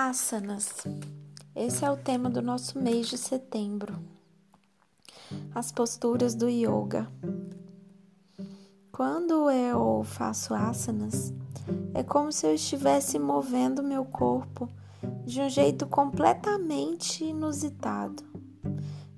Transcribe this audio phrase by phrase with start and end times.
[0.00, 0.86] Asanas.
[1.56, 3.98] Esse é o tema do nosso mês de setembro.
[5.52, 7.10] As posturas do yoga.
[8.92, 11.34] Quando eu faço asanas,
[11.92, 14.68] é como se eu estivesse movendo meu corpo
[15.26, 18.22] de um jeito completamente inusitado,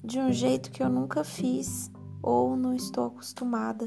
[0.03, 1.91] de um jeito que eu nunca fiz
[2.23, 3.87] ou não estou acostumada.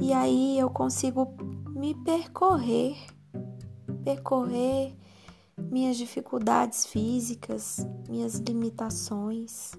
[0.00, 1.36] E aí eu consigo
[1.74, 2.96] me percorrer
[4.06, 4.96] percorrer
[5.58, 9.72] minhas dificuldades físicas, minhas limitações.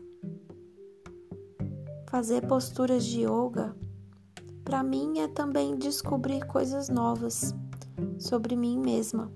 [2.08, 3.74] Fazer posturas de yoga,
[4.66, 7.56] para mim, é também descobrir coisas novas
[8.20, 9.32] sobre mim mesma.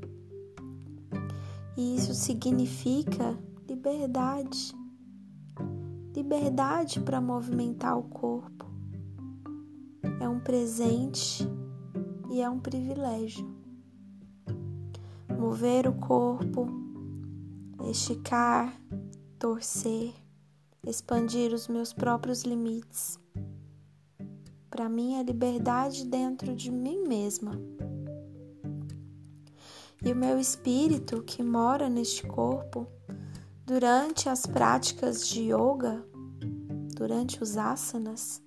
[1.77, 4.75] E isso significa liberdade.
[6.13, 8.65] Liberdade para movimentar o corpo.
[10.19, 11.47] É um presente
[12.29, 13.50] e é um privilégio
[15.41, 16.67] mover o corpo,
[17.89, 18.79] esticar,
[19.39, 20.13] torcer,
[20.85, 23.19] expandir os meus próprios limites.
[24.69, 27.59] Para mim é liberdade dentro de mim mesma.
[30.05, 32.85] E o meu espírito que mora neste corpo,
[33.65, 36.05] durante as práticas de yoga,
[36.95, 38.43] durante os asanas,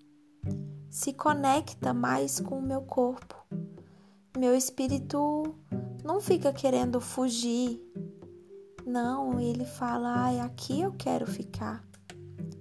[0.89, 3.35] se conecta mais com o meu corpo.
[4.39, 5.57] Meu espírito
[6.05, 7.81] não fica querendo fugir.
[8.87, 11.83] Não, ele fala: ai, aqui eu quero ficar.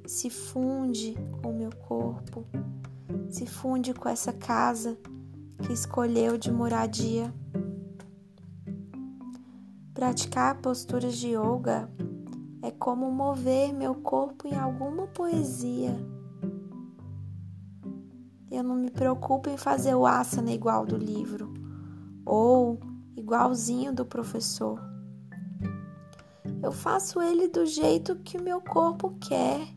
[0.08, 2.46] Se funde com o meu corpo,
[3.30, 4.98] se funde com essa casa
[5.62, 7.34] que escolheu de moradia.
[9.94, 11.90] Praticar posturas de yoga
[12.62, 15.96] é como mover meu corpo em alguma poesia.
[18.50, 21.54] Eu não me preocupo em fazer o asana igual do livro
[22.26, 22.80] ou
[23.16, 24.80] igualzinho do professor.
[26.62, 29.68] Eu faço ele do jeito que o meu corpo quer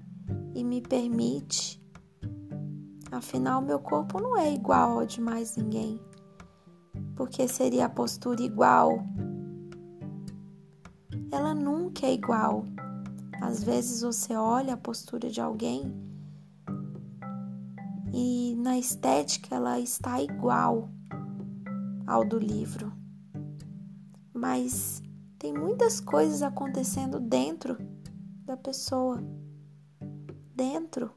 [0.54, 1.82] e me permite.
[3.10, 6.00] Afinal, meu corpo não é igual ao de mais ninguém,
[7.14, 9.02] porque seria a postura igual.
[11.30, 12.64] Ela nunca é igual.
[13.40, 15.92] Às vezes você olha a postura de alguém
[18.12, 20.88] e na estética ela está igual
[22.06, 22.95] ao do livro
[24.36, 25.02] mas
[25.38, 27.78] tem muitas coisas acontecendo dentro
[28.44, 29.22] da pessoa,
[30.54, 31.10] dentro,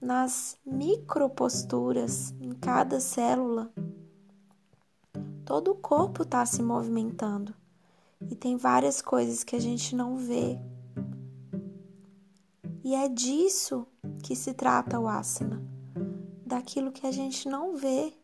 [0.00, 3.70] nas microposturas, em cada célula.
[5.44, 7.54] Todo o corpo está se movimentando
[8.30, 10.58] e tem várias coisas que a gente não vê.
[12.82, 13.86] E é disso
[14.22, 15.62] que se trata o asana,
[16.46, 18.14] daquilo que a gente não vê,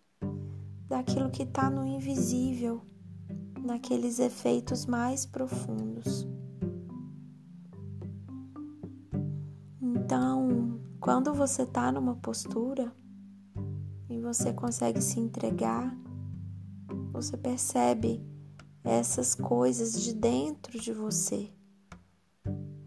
[0.89, 2.83] daquilo que está no invisível
[3.63, 6.27] naqueles efeitos mais profundos.
[9.81, 12.93] Então, quando você está numa postura
[14.09, 15.97] e você consegue se entregar,
[17.13, 18.21] você percebe
[18.83, 21.51] essas coisas de dentro de você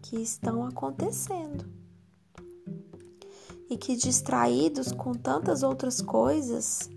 [0.02, 1.64] que estão acontecendo.
[3.70, 6.90] E que distraídos com tantas outras coisas,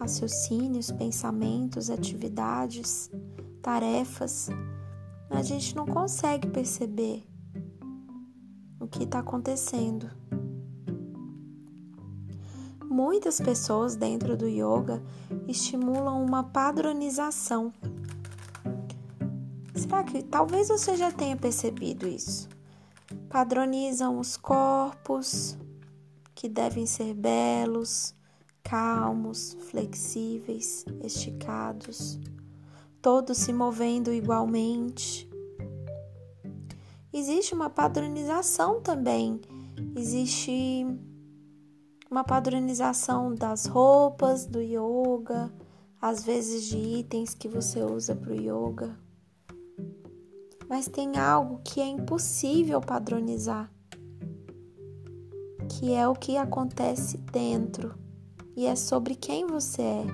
[0.00, 3.10] raciocínios, pensamentos, atividades,
[3.60, 4.48] tarefas,
[5.28, 7.22] a gente não consegue perceber
[8.80, 10.10] o que está acontecendo.
[12.82, 15.02] Muitas pessoas dentro do yoga
[15.46, 17.70] estimulam uma padronização.
[19.74, 22.48] Será que talvez você já tenha percebido isso?
[23.28, 25.58] Padronizam os corpos
[26.34, 28.14] que devem ser belos,
[28.62, 32.18] calmos, flexíveis, esticados,
[33.02, 35.28] todos se movendo igualmente.
[37.12, 39.40] Existe uma padronização também,
[39.96, 40.86] existe
[42.10, 45.52] uma padronização das roupas do yoga,
[46.00, 48.98] às vezes de itens que você usa para o yoga.
[50.68, 53.72] Mas tem algo que é impossível padronizar,
[55.68, 57.99] que é o que acontece dentro
[58.60, 60.06] e é sobre quem você é.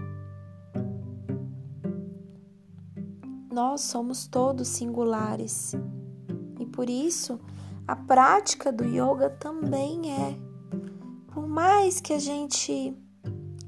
[3.53, 5.75] Nós somos todos singulares
[6.61, 7.41] e por isso
[7.89, 10.39] a prática do yoga também é.
[11.27, 12.97] Por mais que a gente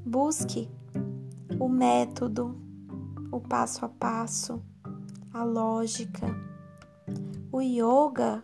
[0.05, 0.71] busque
[1.59, 2.57] o método,
[3.33, 4.63] o passo a passo,
[5.33, 6.25] a lógica,
[7.51, 8.41] o yoga,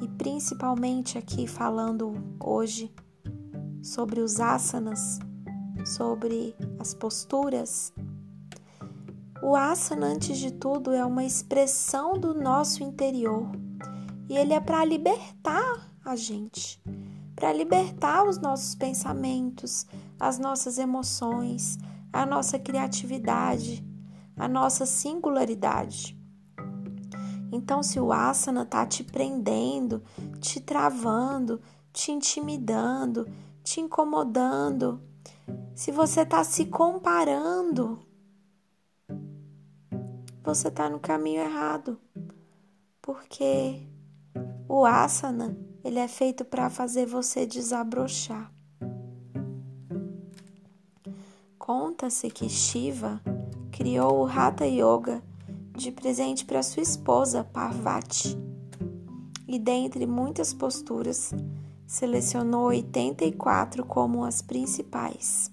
[0.00, 2.94] e principalmente aqui falando hoje
[3.82, 5.18] sobre os asanas,
[5.84, 7.92] sobre as posturas,
[9.42, 13.50] O asana, antes de tudo, é uma expressão do nosso interior
[14.28, 16.80] e ele é para libertar a gente,
[17.34, 19.84] para libertar os nossos pensamentos,
[20.18, 21.76] as nossas emoções,
[22.12, 23.84] a nossa criatividade,
[24.36, 26.16] a nossa singularidade.
[27.50, 30.04] Então, se o asana está te prendendo,
[30.40, 31.60] te travando,
[31.92, 33.26] te intimidando,
[33.64, 35.02] te incomodando,
[35.74, 37.98] se você está se comparando,
[40.42, 41.98] você está no caminho errado.
[43.00, 43.82] Porque
[44.68, 48.52] o asana, ele é feito para fazer você desabrochar.
[51.58, 53.20] Conta-se que Shiva
[53.70, 55.22] criou o Hatha Yoga
[55.76, 58.36] de presente para sua esposa Parvati.
[59.48, 61.32] E dentre muitas posturas,
[61.86, 65.50] selecionou 84 como as principais.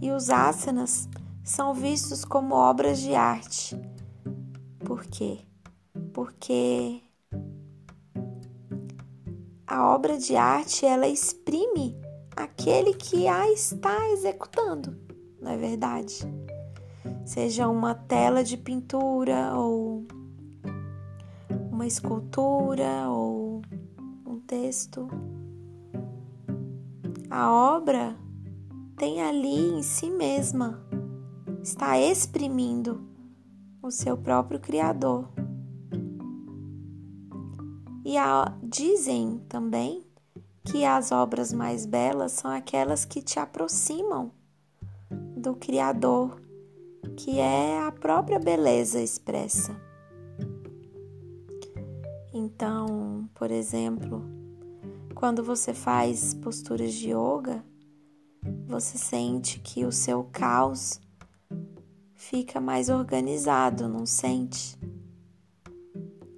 [0.00, 1.08] E os asanas
[1.44, 3.76] são vistos como obras de arte.
[4.84, 5.40] Por quê?
[6.12, 7.02] Porque
[9.66, 11.96] a obra de arte ela exprime
[12.36, 14.96] aquele que a está executando,
[15.40, 16.20] não é verdade?
[17.24, 20.06] Seja uma tela de pintura ou
[21.70, 23.62] uma escultura ou
[24.26, 25.08] um texto.
[27.30, 28.16] A obra
[29.00, 30.78] tem ali em si mesma,
[31.62, 33.00] está exprimindo
[33.82, 35.26] o seu próprio Criador.
[38.04, 40.04] E a, dizem também
[40.62, 44.32] que as obras mais belas são aquelas que te aproximam
[45.34, 46.38] do Criador,
[47.16, 49.74] que é a própria beleza expressa.
[52.34, 54.22] Então, por exemplo,
[55.14, 57.64] quando você faz posturas de yoga,
[58.66, 61.00] você sente que o seu caos
[62.14, 64.78] fica mais organizado, não sente?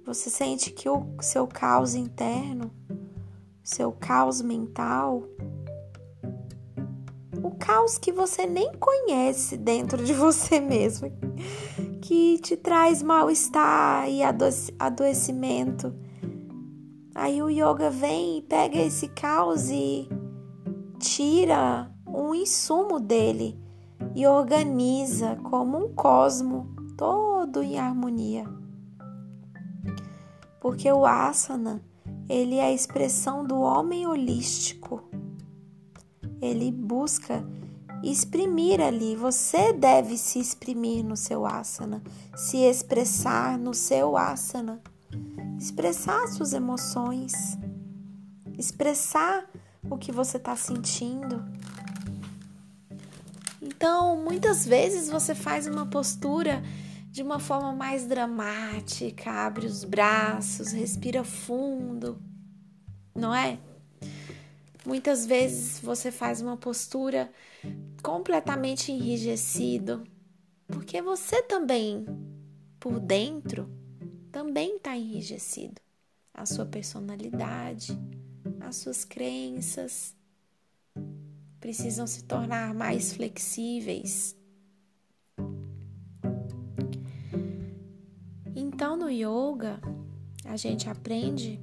[0.05, 2.71] Você sente que o seu caos interno
[3.63, 5.23] seu caos mental,
[7.41, 11.09] o caos que você nem conhece dentro de você mesmo,
[12.01, 14.21] que te traz mal-estar e
[14.77, 15.95] adoecimento.
[17.15, 20.09] Aí o yoga vem e pega esse caos e
[20.99, 23.59] tira um insumo dele
[24.13, 26.67] e organiza como um cosmo
[26.97, 28.45] todo em harmonia.
[30.61, 31.81] Porque o asana
[32.29, 35.03] ele é a expressão do homem holístico.
[36.41, 37.45] Ele busca
[38.03, 39.15] exprimir ali.
[39.15, 42.01] Você deve se exprimir no seu asana,
[42.35, 44.81] se expressar no seu asana,
[45.57, 47.33] expressar suas emoções,
[48.57, 49.45] expressar
[49.89, 51.43] o que você está sentindo.
[53.65, 56.61] Então, muitas vezes você faz uma postura
[57.09, 62.21] de uma forma mais dramática, abre os braços, respira fundo,
[63.15, 63.57] não é?
[64.85, 67.31] Muitas vezes você faz uma postura
[68.03, 70.03] completamente enrijecido,
[70.67, 72.05] porque você também,
[72.81, 73.69] por dentro,
[74.29, 75.81] também está enrijecido.
[76.33, 77.97] A sua personalidade,
[78.59, 80.13] as suas crenças
[81.63, 84.35] precisam se tornar mais flexíveis
[88.53, 89.79] Então, no yoga,
[90.43, 91.57] a gente aprende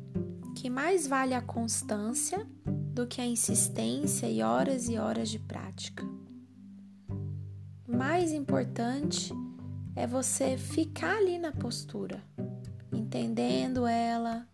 [0.56, 6.02] que mais vale a constância do que a insistência e horas e horas de prática.
[7.86, 9.34] Mais importante
[9.94, 12.24] é você ficar ali na postura,
[12.90, 14.48] entendendo ela,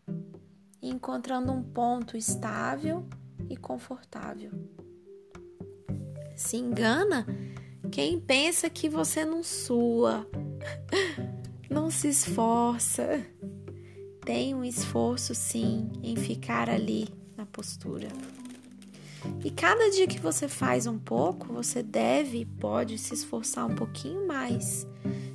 [0.82, 3.06] encontrando um ponto estável
[3.48, 4.50] e confortável.
[6.36, 7.26] Se engana
[7.90, 10.28] quem pensa que você não sua,
[11.70, 13.26] não se esforça.
[14.22, 18.08] Tem um esforço sim em ficar ali na postura.
[19.42, 23.74] E cada dia que você faz um pouco, você deve e pode se esforçar um
[23.74, 24.86] pouquinho mais.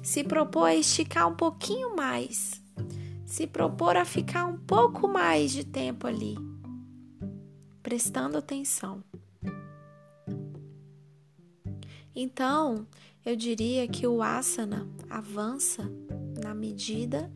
[0.04, 2.62] Se propor a esticar um pouquinho mais.
[3.26, 6.38] Se propor a ficar um pouco mais de tempo ali,
[7.82, 9.04] prestando atenção.
[12.16, 12.86] Então,
[13.26, 15.90] eu diria que o asana avança
[16.44, 17.32] na medida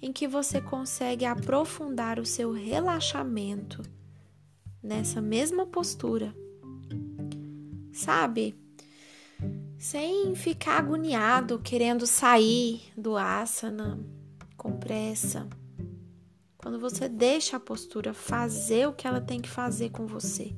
[0.00, 3.82] em que você consegue aprofundar o seu relaxamento
[4.82, 6.34] nessa mesma postura.
[7.92, 8.54] Sabe?
[9.78, 13.98] Sem ficar agoniado, querendo sair do asana
[14.56, 15.48] com pressa.
[16.56, 20.54] Quando você deixa a postura fazer o que ela tem que fazer com você.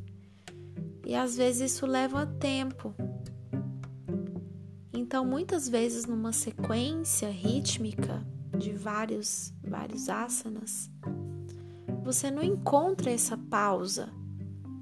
[1.06, 2.94] E às vezes isso leva tempo
[5.12, 8.26] Então, muitas vezes numa sequência rítmica
[8.56, 10.90] de vários vários asanas,
[12.02, 14.08] você não encontra essa pausa,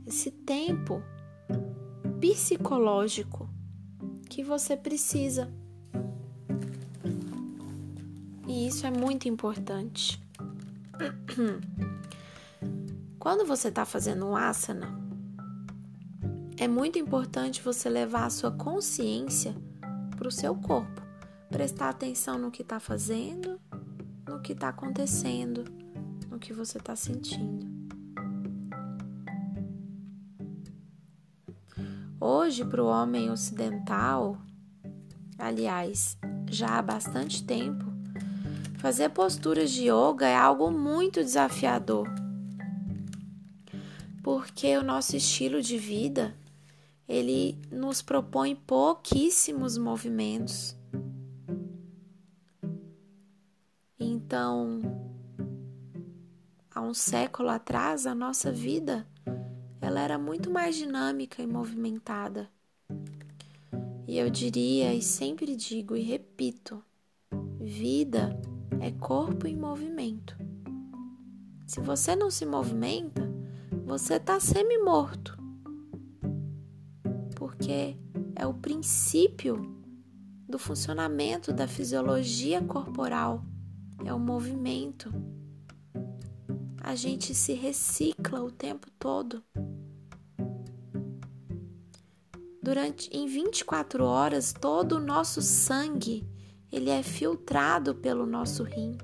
[0.07, 1.03] esse tempo
[2.21, 3.51] psicológico
[4.29, 5.53] que você precisa.
[8.47, 10.23] E isso é muito importante.
[13.19, 14.97] Quando você está fazendo um asana,
[16.57, 19.53] é muito importante você levar a sua consciência
[20.21, 21.01] para o seu corpo,
[21.49, 23.59] prestar atenção no que está fazendo,
[24.29, 25.65] no que está acontecendo,
[26.31, 27.67] no que você está sentindo.
[32.21, 34.37] Hoje, para o homem ocidental,
[35.39, 36.19] aliás,
[36.51, 37.87] já há bastante tempo,
[38.77, 42.07] fazer posturas de yoga é algo muito desafiador,
[44.23, 46.39] porque o nosso estilo de vida
[47.11, 50.77] ele nos propõe pouquíssimos movimentos.
[53.99, 54.81] Então,
[56.73, 59.05] há um século atrás, a nossa vida
[59.81, 62.49] ela era muito mais dinâmica e movimentada.
[64.07, 66.81] E eu diria e sempre digo e repito:
[67.61, 68.41] vida
[68.81, 70.39] é corpo em movimento.
[71.67, 73.29] Se você não se movimenta,
[73.85, 75.40] você está semi-morto
[77.61, 77.95] porque
[78.35, 79.77] é o princípio
[80.49, 83.45] do funcionamento da fisiologia corporal,
[84.03, 85.13] é o movimento.
[86.83, 89.45] A gente se recicla o tempo todo.
[92.63, 96.27] Durante em 24 horas, todo o nosso sangue,
[96.73, 98.97] ele é filtrado pelo nosso rim.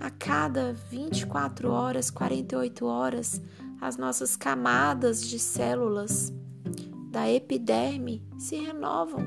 [0.00, 3.40] A cada 24 horas, 48 horas,
[3.80, 6.32] as nossas camadas de células
[7.10, 9.26] da epiderme se renovam.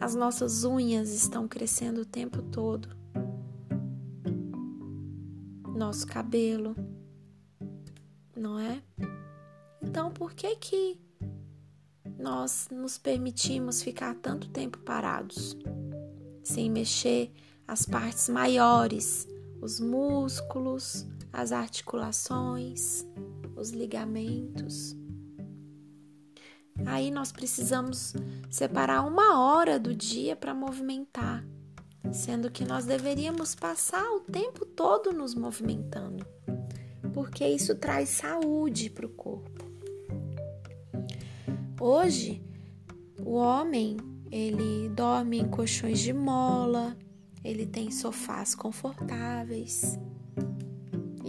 [0.00, 2.88] As nossas unhas estão crescendo o tempo todo.
[5.74, 6.74] Nosso cabelo,
[8.36, 8.82] não é?
[9.82, 11.00] Então, por que que
[12.18, 15.56] nós nos permitimos ficar tanto tempo parados,
[16.42, 17.32] sem mexer
[17.66, 19.26] as partes maiores,
[19.62, 23.06] os músculos, as articulações,
[23.56, 24.96] os ligamentos.
[26.86, 28.14] Aí nós precisamos
[28.48, 31.44] separar uma hora do dia para movimentar,
[32.12, 36.24] sendo que nós deveríamos passar o tempo todo nos movimentando,
[37.12, 39.70] porque isso traz saúde para o corpo.
[41.78, 42.42] Hoje,
[43.24, 43.96] o homem
[44.30, 46.96] ele dorme em colchões de mola,
[47.42, 49.98] ele tem sofás confortáveis,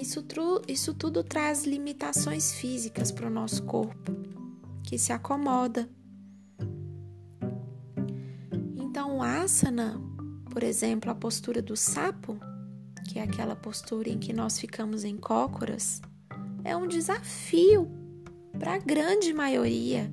[0.01, 0.25] isso,
[0.67, 4.11] isso tudo traz limitações físicas para o nosso corpo,
[4.83, 5.87] que se acomoda.
[8.75, 10.01] Então, o asana,
[10.49, 12.37] por exemplo, a postura do sapo,
[13.07, 16.01] que é aquela postura em que nós ficamos em cócoras,
[16.63, 17.89] é um desafio
[18.57, 20.11] para a grande maioria.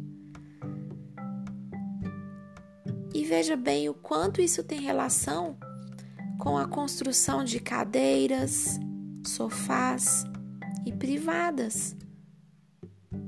[3.15, 5.57] E veja bem o quanto isso tem relação
[6.39, 8.79] com a construção de cadeiras,
[9.27, 10.25] sofás
[10.87, 11.97] e privadas.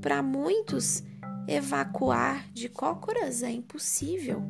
[0.00, 1.02] Para muitos,
[1.47, 4.42] evacuar de cócoras é impossível,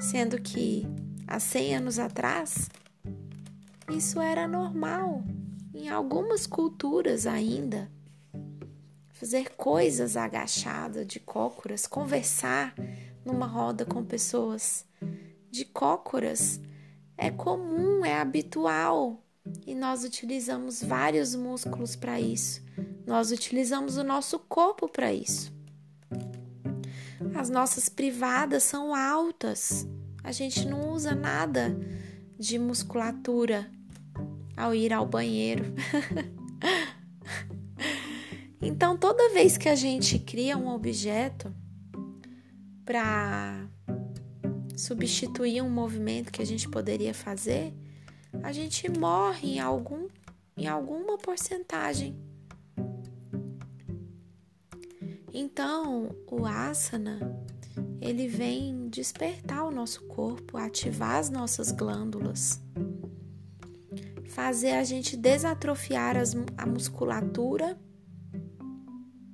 [0.00, 0.86] sendo que
[1.26, 2.68] há 100 anos atrás
[3.90, 5.24] isso era normal
[5.74, 7.90] em algumas culturas ainda.
[9.08, 12.74] Fazer coisas agachada de cócoras, conversar
[13.24, 14.86] numa roda com pessoas
[15.50, 16.60] de cócoras
[17.16, 19.21] é comum, é habitual
[19.66, 22.62] e nós utilizamos vários músculos para isso.
[23.06, 25.52] Nós utilizamos o nosso corpo para isso.
[27.34, 29.86] As nossas privadas são altas.
[30.22, 31.76] A gente não usa nada
[32.38, 33.70] de musculatura
[34.56, 35.64] ao ir ao banheiro.
[38.60, 41.54] então, toda vez que a gente cria um objeto
[42.84, 43.68] para
[44.76, 47.72] substituir um movimento que a gente poderia fazer,
[48.42, 50.08] a gente morre em algum
[50.56, 52.16] em alguma porcentagem.
[55.32, 57.18] Então, o asana,
[58.00, 62.60] ele vem despertar o nosso corpo, ativar as nossas glândulas,
[64.28, 67.80] fazer a gente desatrofiar as, a musculatura,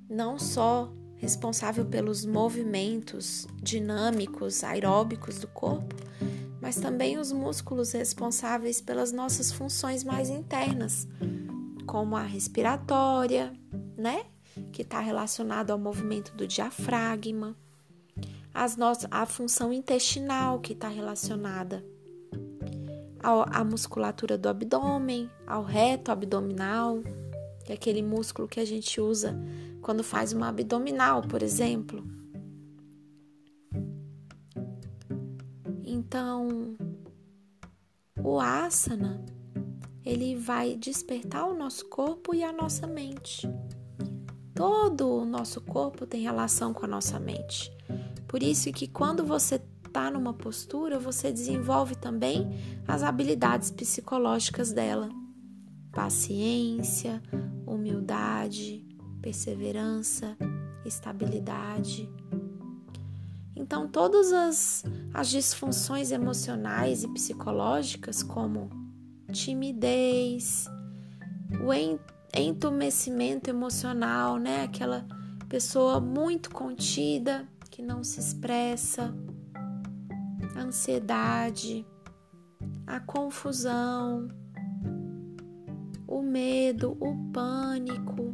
[0.09, 5.95] não só responsável pelos movimentos dinâmicos, aeróbicos do corpo,
[6.61, 11.07] mas também os músculos responsáveis pelas nossas funções mais internas,
[11.85, 13.53] como a respiratória,
[13.97, 14.25] né?
[14.71, 17.55] que está relacionado ao movimento do diafragma,
[18.53, 21.85] as nossas, a função intestinal, que está relacionada
[23.21, 26.99] à musculatura do abdômen, ao reto abdominal,
[27.65, 29.37] que é aquele músculo que a gente usa
[29.81, 32.03] quando faz uma abdominal, por exemplo.
[36.09, 36.75] Então,
[38.19, 39.23] o asana,
[40.03, 43.47] ele vai despertar o nosso corpo e a nossa mente.
[44.55, 47.71] Todo o nosso corpo tem relação com a nossa mente.
[48.27, 55.09] Por isso que quando você está numa postura, você desenvolve também as habilidades psicológicas dela.
[55.91, 57.21] Paciência,
[57.67, 58.83] humildade,
[59.21, 60.35] perseverança,
[60.83, 62.09] estabilidade.
[63.59, 68.69] Então, todas as, as disfunções emocionais e psicológicas, como
[69.33, 70.65] timidez,
[71.61, 71.73] o
[72.33, 74.63] entumecimento emocional, né?
[74.63, 75.05] Aquela
[75.49, 79.13] pessoa muito contida, que não se expressa,
[80.55, 81.85] a ansiedade,
[82.87, 84.29] a confusão,
[86.07, 88.33] o medo, o pânico.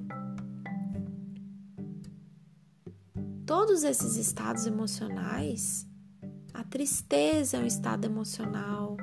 [3.45, 5.87] Todos esses estados emocionais,
[6.51, 8.97] a tristeza é um estado emocional.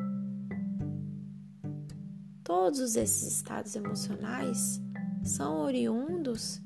[2.42, 4.82] Todos esses estados emocionais
[5.22, 6.60] são oriundos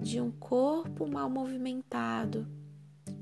[0.00, 2.48] de um corpo mal movimentado,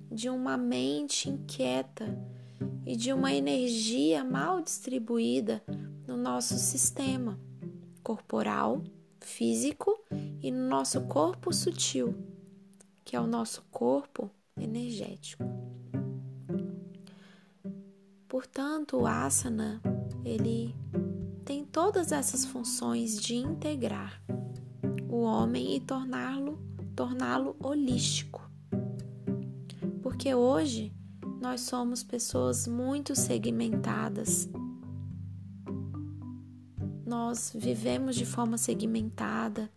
[0.08, 2.16] de uma mente inquieta
[2.86, 5.60] e de uma energia mal distribuída
[6.06, 7.40] no nosso sistema
[8.04, 8.84] corporal,
[9.18, 9.98] físico
[10.40, 12.14] e no nosso corpo sutil,
[13.04, 15.44] que é o nosso corpo energético.
[18.28, 19.80] Portanto, o asana,
[20.24, 20.74] ele
[21.44, 24.22] tem todas essas funções de integrar
[25.08, 26.58] o homem e torná-lo
[26.96, 28.48] torná-lo holístico.
[30.02, 30.92] Porque hoje
[31.40, 34.48] nós somos pessoas muito segmentadas
[37.14, 39.70] nós vivemos de forma segmentada,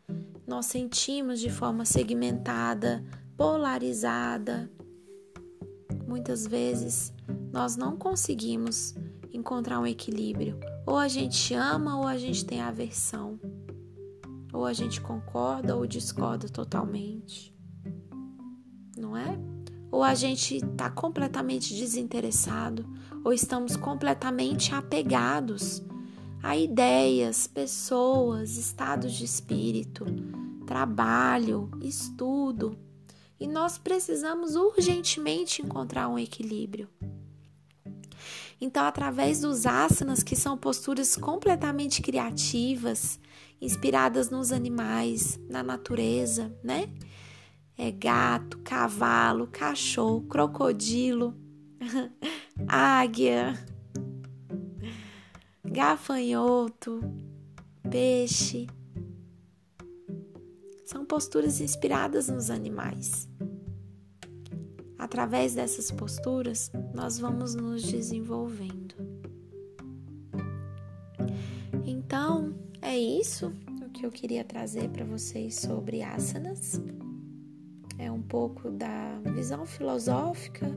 [0.48, 3.04] nós sentimos de forma segmentada,
[3.36, 4.72] polarizada.
[6.08, 7.14] Muitas vezes
[7.52, 8.96] nós não conseguimos
[9.34, 10.58] encontrar um equilíbrio.
[10.86, 13.38] Ou a gente ama ou a gente tem aversão.
[14.54, 17.54] Ou a gente concorda ou discorda totalmente.
[18.98, 19.38] Não é?
[19.92, 22.86] Ou a gente está completamente desinteressado,
[23.24, 25.84] ou estamos completamente apegados
[26.42, 30.06] a ideias, pessoas, estados de espírito,
[30.68, 32.78] trabalho, estudo.
[33.40, 36.90] E nós precisamos urgentemente encontrar um equilíbrio.
[38.60, 43.20] Então, através dos asanas, que são posturas completamente criativas,
[43.62, 46.90] inspiradas nos animais, na natureza, né?
[47.78, 51.36] É gato, cavalo, cachorro, crocodilo,
[52.68, 53.54] águia,
[55.64, 57.00] gafanhoto,
[57.88, 58.68] peixe.
[60.88, 63.28] São posturas inspiradas nos animais.
[64.98, 68.96] Através dessas posturas, nós vamos nos desenvolvendo.
[71.86, 73.52] Então, é isso
[73.86, 76.82] o que eu queria trazer para vocês sobre asanas.
[77.98, 80.68] É um pouco da visão filosófica,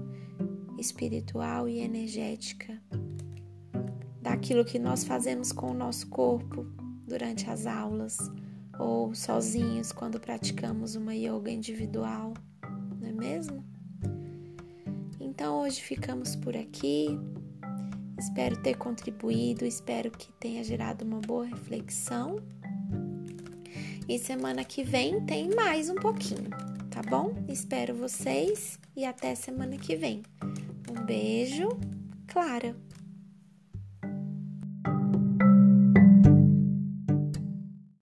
[0.77, 2.83] espiritual e energética
[4.21, 6.67] daquilo que nós fazemos com o nosso corpo
[7.07, 8.19] durante as aulas
[8.81, 12.33] ou sozinhos quando praticamos uma yoga individual,
[12.99, 13.65] não é mesmo?
[15.21, 17.09] Então hoje ficamos por aqui.
[18.19, 22.37] Espero ter contribuído, espero que tenha gerado uma boa reflexão.
[24.09, 26.51] E semana que vem tem mais um pouquinho,
[26.91, 27.33] tá bom?
[27.49, 30.23] Espero vocês e até semana que vem.
[30.91, 31.69] Um beijo,
[32.27, 32.75] Clara.